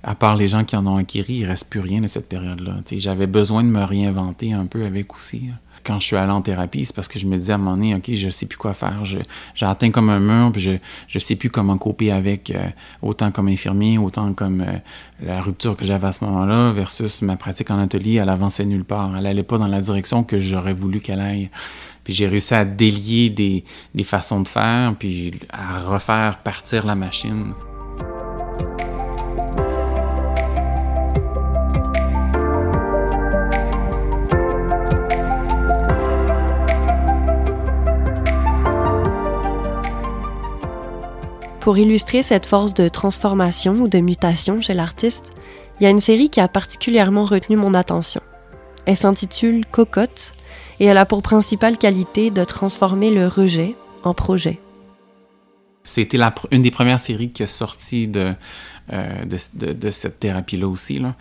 [0.03, 2.77] à part les gens qui en ont acquis, il reste plus rien de cette période-là.
[2.91, 5.49] J'avais besoin de me réinventer un peu avec aussi.
[5.83, 7.77] Quand je suis allé en thérapie, c'est parce que je me disais à un moment
[7.77, 9.05] donné, OK, je sais plus quoi faire.
[9.05, 10.71] J'ai atteint comme un mur, puis je,
[11.07, 12.67] je sais plus comment coper avec, euh,
[13.01, 14.77] autant comme infirmier, autant comme euh,
[15.21, 18.83] la rupture que j'avais à ce moment-là, versus ma pratique en atelier, elle avançait nulle
[18.83, 19.15] part.
[19.17, 21.49] Elle allait pas dans la direction que j'aurais voulu qu'elle aille.
[22.09, 27.53] J'ai réussi à délier des, des façons de faire, puis à refaire partir la machine.
[41.59, 45.33] Pour illustrer cette force de transformation ou de mutation chez l'artiste,
[45.79, 48.21] il y a une série qui a particulièrement retenu mon attention.
[48.87, 50.31] Elle s'intitule Cocotte
[50.79, 54.59] et elle a pour principale qualité de transformer le rejet en projet.
[55.83, 56.19] C'était
[56.51, 58.33] une des premières séries qui est sortie de,
[58.91, 60.99] euh, de, cette thérapie-là aussi.
[60.99, 61.15] Là.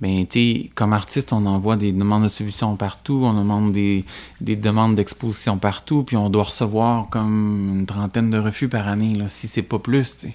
[0.00, 0.28] Mais
[0.74, 4.04] comme artiste, on envoie des demandes de solutions partout, on demande des,
[4.40, 9.16] des demandes d'exposition partout, puis on doit recevoir comme une trentaine de refus par année,
[9.28, 10.26] si c'est pas plus.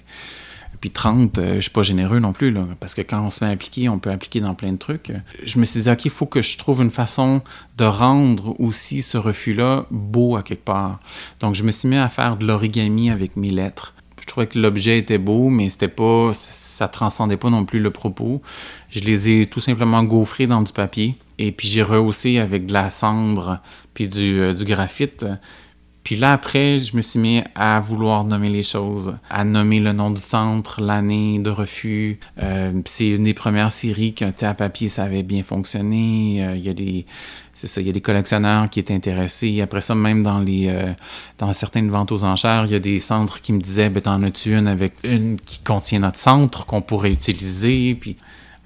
[0.80, 3.44] Puis 30, euh, je suis pas généreux non plus, là, parce que quand on se
[3.44, 5.12] met à appliquer, on peut appliquer dans plein de trucs.
[5.44, 7.42] Je me suis dit, OK, il faut que je trouve une façon
[7.76, 11.00] de rendre aussi ce refus-là beau à quelque part.
[11.40, 13.94] Donc, je me suis mis à faire de l'origami avec mes lettres.
[14.20, 17.90] Je trouvais que l'objet était beau, mais c'était pas, ça transcendait pas non plus le
[17.90, 18.42] propos.
[18.90, 21.16] Je les ai tout simplement gaufrés dans du papier.
[21.38, 23.60] Et puis j'ai rehaussé avec de la cendre
[23.92, 25.24] puis du, euh, du graphite.
[26.10, 29.92] Puis là, après, je me suis mis à vouloir nommer les choses, à nommer le
[29.92, 32.18] nom du centre, l'année de refus.
[32.42, 36.44] Euh, c'est une des premières séries qu'un à papier, ça avait bien fonctionné.
[36.44, 37.06] Euh, il y a des,
[37.54, 39.60] c'est ça, il y a des collectionneurs qui étaient intéressés.
[39.60, 40.92] Après ça, même dans les, euh,
[41.38, 44.20] dans certaines ventes aux enchères, il y a des centres qui me disaient, ben t'en
[44.24, 47.94] as-tu une avec une qui contient notre centre qu'on pourrait utiliser?
[47.94, 48.16] Puis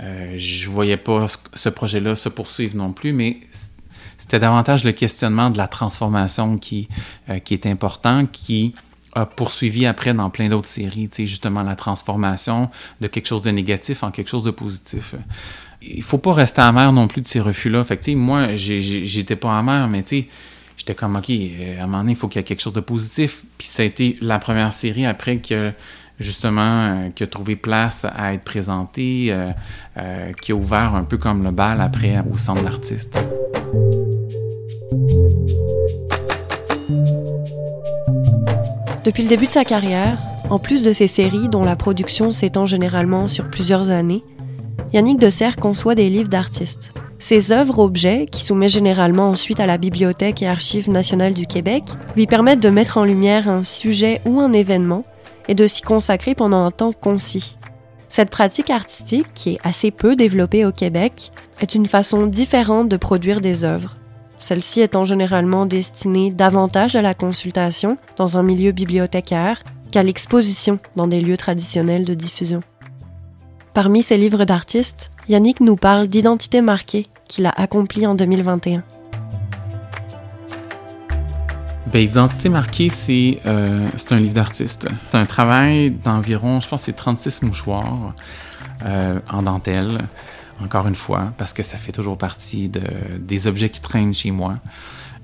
[0.00, 3.36] je voyais pas ce projet-là se poursuivre non plus, mais
[4.18, 6.88] c'était davantage le questionnement de la transformation qui,
[7.28, 8.74] euh, qui est important, qui
[9.14, 14.02] a poursuivi après dans plein d'autres séries, justement la transformation de quelque chose de négatif
[14.02, 15.14] en quelque chose de positif.
[15.82, 17.84] Il faut pas rester amer non plus de ces refus-là.
[17.84, 20.04] Fait que, moi, j'étais pas amer, mais
[20.76, 22.72] j'étais comme, OK, euh, à un moment donné, il faut qu'il y ait quelque chose
[22.72, 23.44] de positif.
[23.58, 25.72] Puis ça a été la première série après que
[26.20, 29.34] justement, euh, qui a trouvé place à être présentée,
[30.42, 33.18] qui a ouvert un peu comme le bal après au centre d'artistes.
[39.04, 42.64] Depuis le début de sa carrière, en plus de ses séries dont la production s'étend
[42.64, 44.22] généralement sur plusieurs années,
[44.94, 46.94] Yannick Desserre conçoit des livres d'artistes.
[47.18, 51.84] Ses œuvres objets, qui soumet généralement ensuite à la Bibliothèque et Archives nationales du Québec,
[52.16, 55.04] lui permettent de mettre en lumière un sujet ou un événement
[55.48, 57.56] et de s'y consacrer pendant un temps concis.
[58.08, 62.96] Cette pratique artistique, qui est assez peu développée au Québec, est une façon différente de
[62.96, 63.96] produire des œuvres
[64.44, 71.06] celle-ci étant généralement destinée davantage à la consultation dans un milieu bibliothécaire qu'à l'exposition dans
[71.06, 72.60] des lieux traditionnels de diffusion.
[73.72, 78.82] Parmi ses livres d'artistes, Yannick nous parle d'Identité marquée qu'il a accompli en 2021.
[82.00, 82.90] Identité marquée,
[83.46, 84.88] euh, c'est un livre d'artiste.
[85.10, 88.14] C'est un travail d'environ, je pense, c'est 36 mouchoirs
[88.84, 90.08] euh, en dentelle
[90.62, 92.82] encore une fois, parce que ça fait toujours partie de,
[93.18, 94.58] des objets qui traînent chez moi.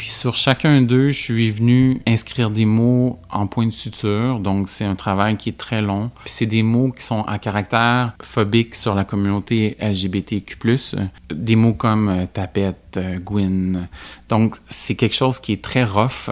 [0.01, 4.41] Puis sur chacun d'eux, je suis venu inscrire des mots en point de suture.
[4.41, 6.11] Donc c'est un travail qui est très long.
[6.25, 10.57] Puis c'est des mots qui sont à caractère phobique sur la communauté LGBTQ+.
[11.31, 13.89] Des mots comme euh, tapette, euh, Gwyn.
[14.31, 16.31] Donc c'est quelque chose qui est très rough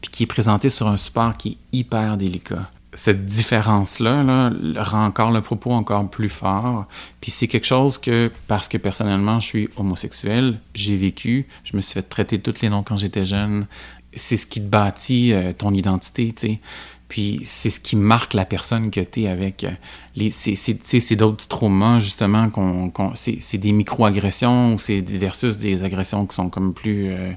[0.00, 4.50] puis qui est présenté sur un support qui est hyper délicat cette différence-là là,
[4.82, 6.86] rend encore le propos encore plus fort.
[7.20, 11.80] Puis c'est quelque chose que, parce que personnellement, je suis homosexuel, j'ai vécu, je me
[11.80, 13.66] suis fait traiter tous les noms quand j'étais jeune.
[14.14, 16.60] C'est ce qui te bâtit euh, ton identité, tu sais.
[17.08, 19.64] Puis c'est ce qui marque la personne que tu es avec.
[19.64, 19.70] Euh,
[20.16, 26.26] les, c'est d'autres petits traumas, justement, qu'on, c'est des micro-agressions ou c'est versus des agressions
[26.26, 27.32] qui sont comme plus, euh,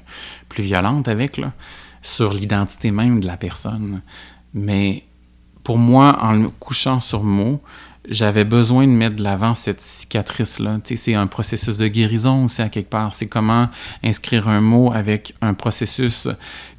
[0.48, 1.52] plus violentes avec, là,
[2.02, 4.02] sur l'identité même de la personne.
[4.52, 5.04] Mais
[5.64, 7.62] pour moi, en me couchant sur mot,
[8.08, 10.78] j'avais besoin de mettre de l'avant cette cicatrice-là.
[10.84, 13.14] C'est un processus de guérison aussi à quelque part.
[13.14, 13.68] C'est comment
[14.02, 16.28] inscrire un mot avec un processus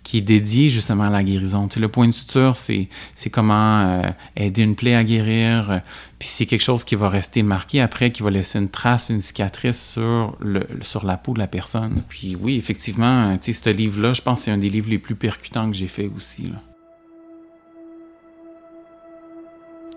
[0.03, 1.67] qui est dédié justement à la guérison.
[1.75, 2.89] le point de suture, c'est
[3.31, 5.81] comment euh, aider une plaie à guérir.
[6.19, 9.21] puis c'est quelque chose qui va rester marqué après, qui va laisser une trace, une
[9.21, 12.03] cicatrice sur, le, sur la peau de la personne.
[12.09, 15.67] Puis oui, effectivement, ce livre-là, je pense que c'est un des livres les plus percutants
[15.71, 16.51] que j'ai fait aussi.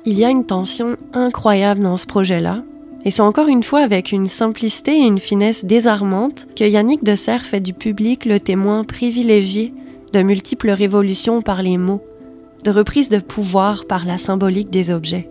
[0.05, 2.63] Il y a une tension incroyable dans ce projet-là,
[3.05, 7.17] et c'est encore une fois avec une simplicité et une finesse désarmante que Yannick de
[7.17, 9.73] Serre fait du public le témoin privilégié
[10.13, 12.03] de multiples révolutions par les mots,
[12.65, 15.29] de reprises de pouvoir par la symbolique des objets.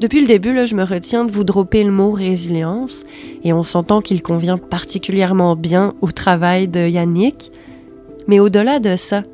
[0.00, 3.04] Depuis le début, je me retiens de vous dropper le mot résilience,
[3.42, 7.50] et on s'entend qu'il convient particulièrement bien au travail de Yannick.
[8.28, 9.24] Mais au-delà de ça,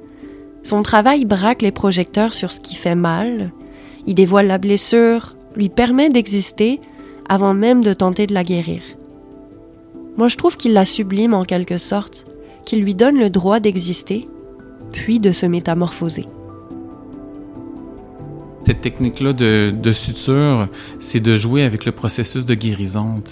[0.63, 3.53] son travail braque les projecteurs sur ce qui fait mal,
[4.07, 6.81] il dévoile la blessure, lui permet d'exister
[7.29, 8.81] avant même de tenter de la guérir.
[10.17, 12.27] Moi, je trouve qu'il la sublime en quelque sorte,
[12.65, 14.29] qu'il lui donne le droit d'exister,
[14.93, 16.27] puis de se métamorphoser.
[18.67, 23.23] Cette technique-là de, de, suture, c'est de jouer avec le processus de guérison.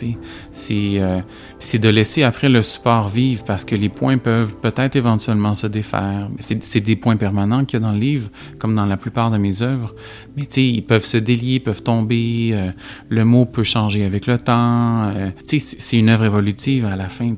[0.52, 1.20] C'est euh,
[1.72, 6.28] de laisser après le support vivre parce que les points peuvent peut-être éventuellement se défaire.
[6.38, 9.38] C'est des points permanents qu'il y a dans le livre, comme dans la plupart de
[9.38, 9.94] mes œuvres.
[10.36, 12.50] Mais ils peuvent se délier, peuvent tomber.
[12.52, 12.70] Euh,
[13.08, 15.10] le mot peut changer avec le temps.
[15.16, 17.34] Euh, c'est une œuvre évolutive à la fin.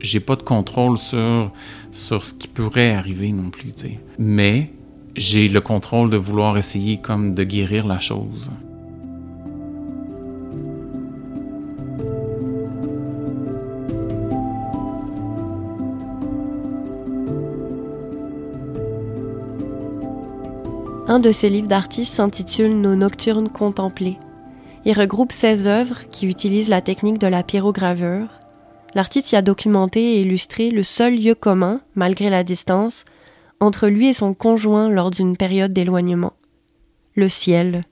[0.00, 1.50] J'ai pas de contrôle sur,
[1.92, 3.72] sur ce qui pourrait arriver non plus.
[4.18, 4.70] Mais
[5.16, 8.50] j'ai le contrôle de vouloir essayer comme de guérir la chose.
[21.08, 24.18] Un de ses livres d'artistes s'intitule Nos Nocturnes contemplées.
[24.84, 28.28] Il regroupe 16 œuvres qui utilisent la technique de la pyrogravure.
[28.94, 33.04] L'artiste y a documenté et illustré le seul lieu commun, malgré la distance,
[33.60, 36.34] entre lui et son conjoint lors d'une période d'éloignement.
[37.14, 37.84] Le ciel.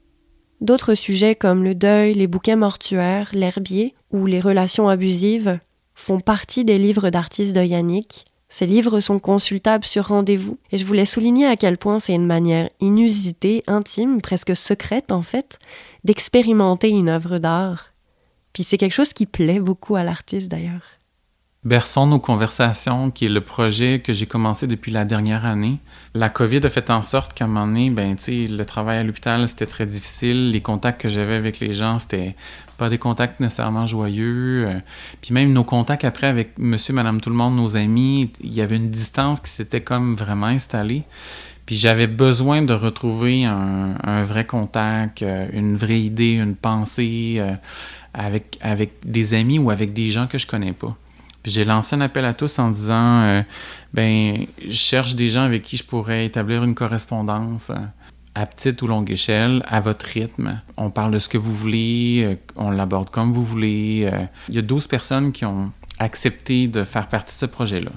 [0.61, 5.59] D'autres sujets comme le deuil, les bouquets mortuaires, l'herbier ou les relations abusives
[5.93, 8.25] font partie des livres d'artistes de Yannick.
[8.47, 12.25] Ces livres sont consultables sur rendez-vous et je voulais souligner à quel point c'est une
[12.25, 15.57] manière inusitée, intime, presque secrète en fait,
[16.03, 17.91] d'expérimenter une œuvre d'art.
[18.53, 20.94] Puis c'est quelque chose qui plaît beaucoup à l'artiste d'ailleurs.
[21.65, 25.79] Berçons nos conversations, qui est le projet que j'ai commencé depuis la dernière année.
[26.13, 29.47] La COVID a fait en sorte qu'à un moment donné, ben, le travail à l'hôpital,
[29.47, 30.51] c'était très difficile.
[30.51, 32.35] Les contacts que j'avais avec les gens, c'était
[32.77, 34.67] pas des contacts nécessairement joyeux.
[34.67, 34.79] Euh.
[35.23, 38.61] Puis même nos contacts après avec monsieur, madame, tout le monde, nos amis, il y
[38.61, 41.01] avait une distance qui s'était comme vraiment installée.
[41.65, 47.55] Puis j'avais besoin de retrouver un, vrai contact, euh, une vraie idée, une pensée euh,
[48.13, 50.95] avec, avec des amis ou avec des gens que je connais pas
[51.45, 53.41] j'ai lancé un appel à tous en disant euh,
[53.93, 57.75] ben je cherche des gens avec qui je pourrais établir une correspondance euh,
[58.33, 60.59] à petite ou longue échelle, à votre rythme.
[60.75, 64.11] On parle de ce que vous voulez, euh, on l'aborde comme vous voulez.
[64.49, 67.91] Il y a 12 personnes qui ont accepté de faire partie de ce projet-là.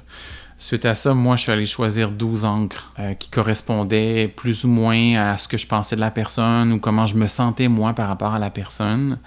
[0.60, 5.14] Suite à ça, moi, je suis allé choisir 12 encres qui correspondaient plus ou moins
[5.14, 8.08] à ce que je pensais de la personne ou comment je me sentais moi par
[8.08, 9.18] rapport à la personne.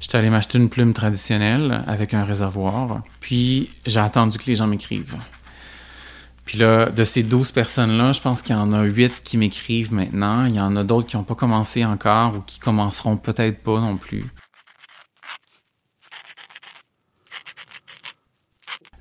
[0.00, 3.02] J'étais allé m'acheter une plume traditionnelle avec un réservoir.
[3.20, 5.18] Puis j'ai attendu que les gens m'écrivent.
[6.44, 9.92] Puis là, de ces 12 personnes-là, je pense qu'il y en a 8 qui m'écrivent
[9.92, 10.46] maintenant.
[10.46, 13.80] Il y en a d'autres qui n'ont pas commencé encore ou qui commenceront peut-être pas
[13.80, 14.24] non plus.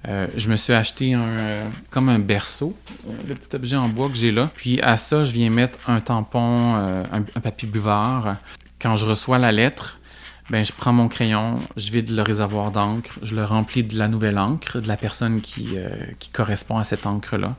[0.08, 2.76] Euh, je me suis acheté un, euh, comme un berceau,
[3.08, 4.50] euh, le petit objet en bois que j'ai là.
[4.56, 8.38] Puis à ça, je viens mettre un tampon, un, papier buvard.
[8.80, 10.00] Quand je reçois la lettre,
[10.50, 14.08] ben je prends mon crayon, je vide le réservoir d'encre, je le remplis de la
[14.08, 17.56] nouvelle encre, de la personne qui, euh, qui correspond à cette encre-là.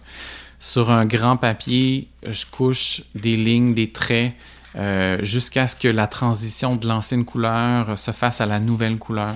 [0.61, 4.35] Sur un grand papier, je couche des lignes, des traits,
[4.77, 9.35] euh, jusqu'à ce que la transition de l'ancienne couleur se fasse à la nouvelle couleur.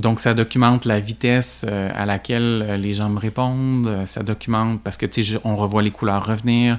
[0.00, 4.82] Donc, ça documente la vitesse euh, à laquelle euh, les gens me répondent, ça documente
[4.82, 6.78] parce que, tu on revoit les couleurs revenir,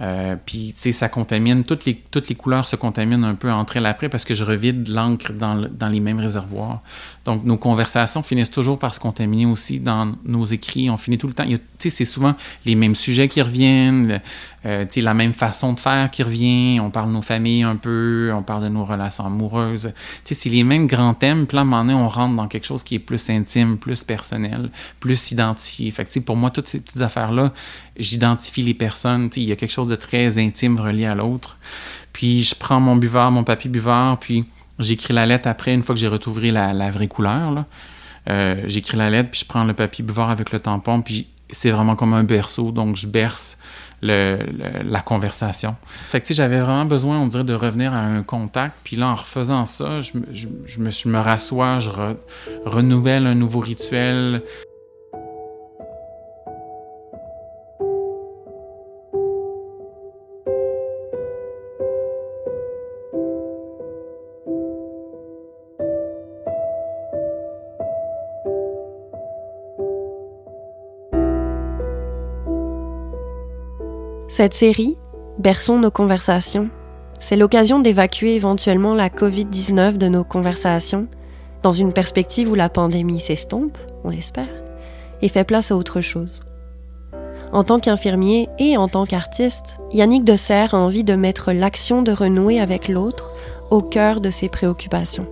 [0.00, 3.52] euh, puis, tu sais, ça contamine, toutes les, toutes les couleurs se contaminent un peu
[3.52, 6.80] entre elles après parce que je revide l'encre dans, dans, les mêmes réservoirs.
[7.24, 10.90] Donc, nos conversations finissent toujours par se contaminer aussi dans nos écrits.
[10.90, 11.44] On finit tout le temps.
[11.46, 12.34] Tu sais, c'est souvent
[12.64, 14.20] les mêmes sujets qui reviennent,
[14.64, 16.80] euh, tu sais, la même façon de faire qui revient.
[16.80, 19.92] On parle de nos familles un peu, on parle de nos relations amoureuses.
[20.24, 21.46] Tu sais, c'est les mêmes grands thèmes.
[21.46, 24.70] Puis là, à moment on rentre dans quelque chose qui est plus intime, plus personnel,
[24.98, 25.90] plus identifié.
[25.92, 27.52] Fait que, tu sais, pour moi, toutes ces petites affaires-là,
[27.96, 29.30] j'identifie les personnes.
[29.36, 31.56] Il y a quelque chose de très intime relié à l'autre.
[32.12, 34.44] Puis je prends mon buvard, mon papier buvard, puis
[34.78, 37.64] j'écris la lettre après, une fois que j'ai retrouvé la, vraie couleur.
[38.28, 41.70] Euh, j'écris la lettre, puis je prends le papier buvard avec le tampon, puis c'est
[41.70, 43.58] vraiment comme un berceau, donc je berce
[44.02, 45.76] la conversation.
[46.08, 48.76] Fait que, j'avais vraiment besoin, on dirait, de revenir à un contact.
[48.82, 51.90] Puis là, en refaisant ça, je, me, je me rassois, je
[52.64, 54.42] renouvelle un nouveau rituel.
[74.34, 74.96] Cette série,
[75.38, 76.70] Berçons nos conversations,
[77.20, 81.06] c'est l'occasion d'évacuer éventuellement la COVID-19 de nos conversations,
[81.62, 84.48] dans une perspective où la pandémie s'estompe, on l'espère,
[85.20, 86.40] et fait place à autre chose.
[87.52, 92.00] En tant qu'infirmier et en tant qu'artiste, Yannick de Serres a envie de mettre l'action
[92.00, 93.32] de renouer avec l'autre
[93.70, 95.26] au cœur de ses préoccupations.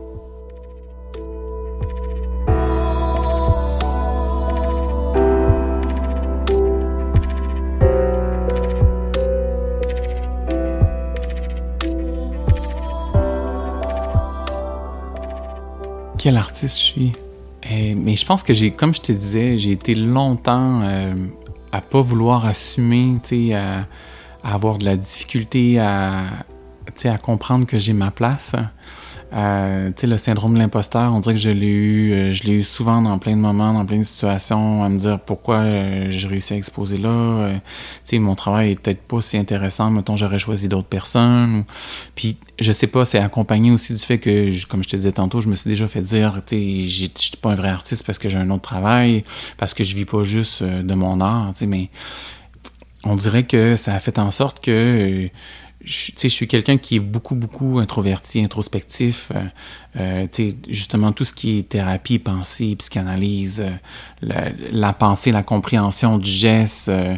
[16.20, 17.12] Quel artiste je suis.
[17.62, 21.14] Eh, mais je pense que j'ai, comme je te disais, j'ai été longtemps euh,
[21.72, 23.16] à pas vouloir assumer,
[23.54, 23.86] à,
[24.44, 26.24] à, avoir de la difficulté à,
[27.04, 28.54] à comprendre que j'ai ma place.
[29.32, 32.42] Euh, tu sais, le syndrome de l'imposteur, on dirait que je l'ai eu, euh, je
[32.44, 35.58] l'ai eu souvent dans plein de moments, dans plein de situations, à me dire pourquoi
[35.58, 37.08] euh, j'ai réussi à exposer là.
[37.08, 37.60] Euh, tu
[38.02, 41.64] sais, mon travail est peut-être pas si intéressant, mettons, j'aurais choisi d'autres personnes.
[42.16, 45.40] Puis, je sais pas, c'est accompagné aussi du fait que, comme je te disais tantôt,
[45.40, 48.18] je me suis déjà fait dire, tu sais, je suis pas un vrai artiste parce
[48.18, 49.22] que j'ai un autre travail,
[49.58, 51.88] parce que je vis pas juste de mon art, tu sais, mais
[53.04, 55.30] on dirait que ça a fait en sorte que
[55.84, 59.32] je, je suis quelqu'un qui est beaucoup, beaucoup introverti, introspectif.
[59.96, 63.64] Euh, euh justement, tout ce qui est thérapie, pensée, psychanalyse,
[64.22, 67.16] euh, la, pensée, la compréhension du geste, euh,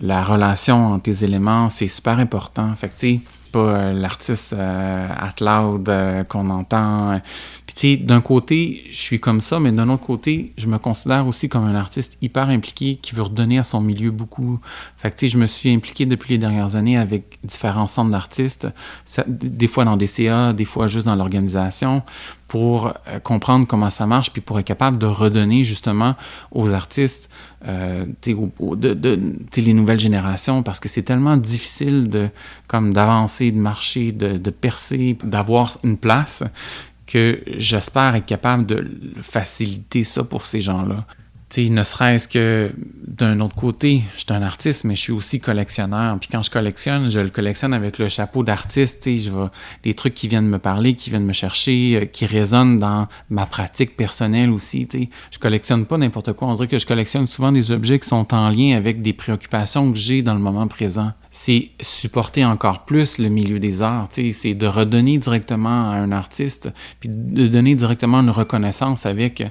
[0.00, 2.74] la relation entre tes éléments, c'est super important.
[2.74, 3.20] Fait que,
[3.50, 7.20] pas euh, l'artiste euh, at loud euh, qu'on entend.
[7.66, 10.78] Puis tu sais, d'un côté, je suis comme ça, mais d'un autre côté, je me
[10.78, 14.60] considère aussi comme un artiste hyper impliqué qui veut redonner à son milieu beaucoup.
[14.96, 18.10] Fait que tu sais, je me suis impliqué depuis les dernières années avec différents centres
[18.10, 18.68] d'artistes,
[19.26, 22.02] des fois dans des CA, des fois juste dans l'organisation,
[22.48, 22.92] pour
[23.22, 26.16] comprendre comment ça marche, puis pour être capable de redonner justement
[26.50, 27.30] aux artistes
[27.68, 32.28] euh, de, de, les nouvelles générations parce que c'est tellement difficile de
[32.66, 36.42] comme d'avancer, de marcher, de, de percer, d'avoir une place
[37.06, 38.86] que j'espère être capable de
[39.20, 41.04] faciliter ça pour ces gens-là
[41.58, 42.70] ne serait-ce que
[43.06, 46.18] d'un autre côté, je suis un artiste, mais je suis aussi collectionneur.
[46.20, 49.04] Puis quand je collectionne, je le collectionne avec le chapeau d'artiste.
[49.04, 49.48] Je vais
[49.84, 53.46] les trucs qui viennent me parler, qui viennent me chercher, euh, qui résonnent dans ma
[53.46, 54.86] pratique personnelle aussi.
[54.90, 55.08] sais.
[55.30, 56.48] Je collectionne pas n'importe quoi.
[56.48, 59.90] On dirait que je collectionne souvent des objets qui sont en lien avec des préoccupations
[59.90, 61.12] que j'ai dans le moment présent.
[61.32, 64.08] C'est supporter encore plus le milieu des arts.
[64.10, 66.70] C'est de redonner directement à un artiste,
[67.00, 69.42] puis de donner directement une reconnaissance avec.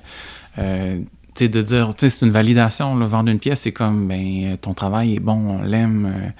[0.57, 0.99] Euh,
[1.47, 5.19] de dire, c'est une validation, le vendre une pièce, c'est comme, ben, ton travail est
[5.19, 6.33] bon, on l'aime,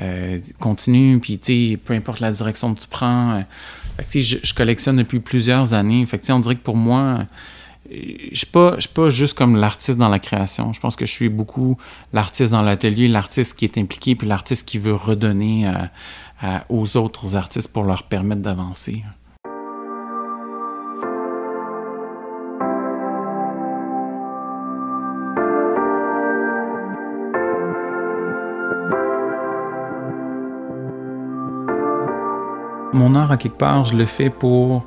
[0.00, 1.38] euh, continue, puis
[1.82, 3.32] peu importe la direction que tu prends.
[3.32, 3.40] Euh,
[4.14, 6.04] je, collectionne depuis plusieurs années.
[6.06, 7.26] Fait on dirait que pour moi,
[7.90, 10.72] je pas, suis pas juste comme l'artiste dans la création.
[10.72, 11.76] Je pense que je suis beaucoup
[12.12, 15.70] l'artiste dans l'atelier, l'artiste qui est impliqué, puis l'artiste qui veut redonner
[16.68, 19.02] aux autres artistes pour leur permettre d'avancer.
[32.94, 34.84] Mon art, à quelque part, je le fais pour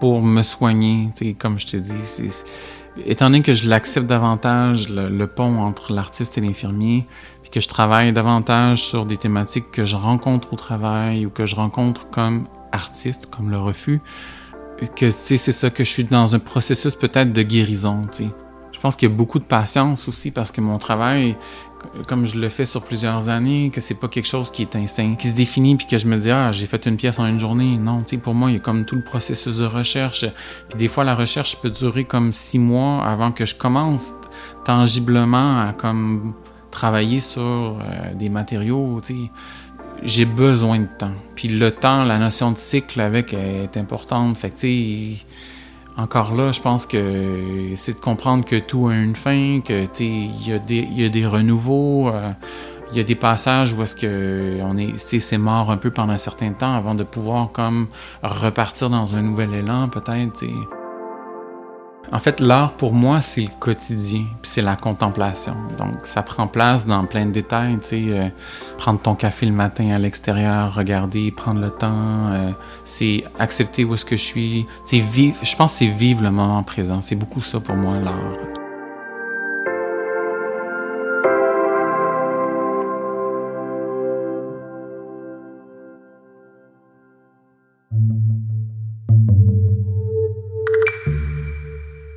[0.00, 1.94] pour me soigner, comme je te dis.
[3.04, 7.06] Étant donné que je l'accepte davantage, le, pont entre l'artiste et l'infirmier,
[7.42, 11.44] puis que je travaille davantage sur des thématiques que je rencontre au travail ou que
[11.44, 14.00] je rencontre comme artiste, comme le refus,
[14.96, 18.06] que c'est ça, que je suis dans un processus peut-être de guérison.
[18.72, 21.36] Je pense qu'il y a beaucoup de patience aussi parce que mon travail,
[22.06, 25.14] comme je le fais sur plusieurs années, que c'est pas quelque chose qui est instinct,
[25.16, 27.40] qui se définit puis que je me dis ah j'ai fait une pièce en une
[27.40, 27.76] journée.
[27.76, 30.26] Non, tu sais pour moi il y a comme tout le processus de recherche.
[30.68, 34.12] Puis des fois la recherche peut durer comme six mois avant que je commence
[34.64, 36.34] tangiblement à comme
[36.70, 39.00] travailler sur euh, des matériaux.
[39.04, 39.30] Tu sais
[40.02, 41.14] j'ai besoin de temps.
[41.34, 44.36] Puis le temps, la notion de cycle avec est importante.
[44.36, 45.24] Fait que tu sais
[45.96, 50.48] encore là, je pense que c'est de comprendre que tout a une fin, que il
[50.48, 52.32] y, a des, y a des renouveaux, euh,
[52.90, 56.12] il y a des passages où est-ce que on est, c'est mort un peu pendant
[56.12, 57.88] un certain temps avant de pouvoir comme
[58.22, 60.44] repartir dans un nouvel élan, peut-être.
[62.12, 65.54] En fait, l'art pour moi, c'est le quotidien, puis c'est la contemplation.
[65.78, 68.28] Donc, ça prend place dans plein de détails, tu sais, euh,
[68.78, 72.50] prendre ton café le matin à l'extérieur, regarder, prendre le temps, euh,
[72.84, 75.36] c'est accepter où est-ce que je suis, c'est vivre.
[75.42, 77.00] Je pense que c'est vivre le moment présent.
[77.00, 78.53] C'est beaucoup ça pour moi l'art.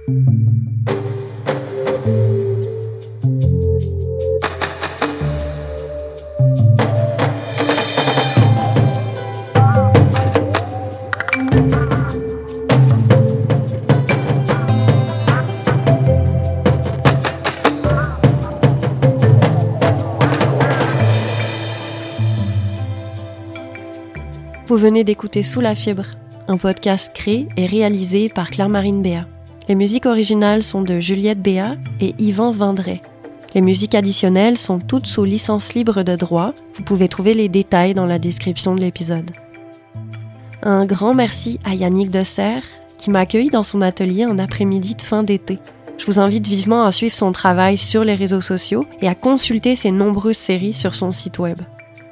[0.10, 0.14] Vous
[24.78, 26.06] venez d'écouter Sous la fibre,
[26.48, 29.26] un podcast créé et réalisé par Claire-Marine Béat.
[29.68, 33.02] Les musiques originales sont de Juliette Béat et Yvan Vendray.
[33.54, 36.54] Les musiques additionnelles sont toutes sous licence libre de droit.
[36.76, 39.30] Vous pouvez trouver les détails dans la description de l'épisode.
[40.64, 42.64] Un grand merci à Yannick Desserre
[42.98, 45.60] qui m'a accueilli dans son atelier en après-midi de fin d'été.
[45.98, 49.76] Je vous invite vivement à suivre son travail sur les réseaux sociaux et à consulter
[49.76, 51.58] ses nombreuses séries sur son site web.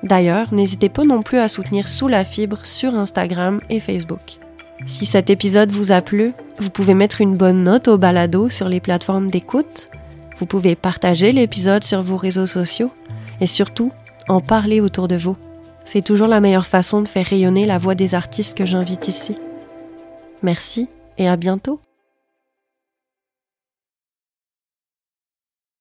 [0.03, 4.39] D'ailleurs, n'hésitez pas non plus à soutenir Sous la fibre sur Instagram et Facebook.
[4.85, 8.69] Si cet épisode vous a plu, vous pouvez mettre une bonne note au balado sur
[8.69, 9.89] les plateformes d'écoute,
[10.39, 12.91] vous pouvez partager l'épisode sur vos réseaux sociaux
[13.41, 13.91] et surtout
[14.27, 15.37] en parler autour de vous.
[15.85, 19.37] C'est toujours la meilleure façon de faire rayonner la voix des artistes que j'invite ici.
[20.43, 21.79] Merci et à bientôt.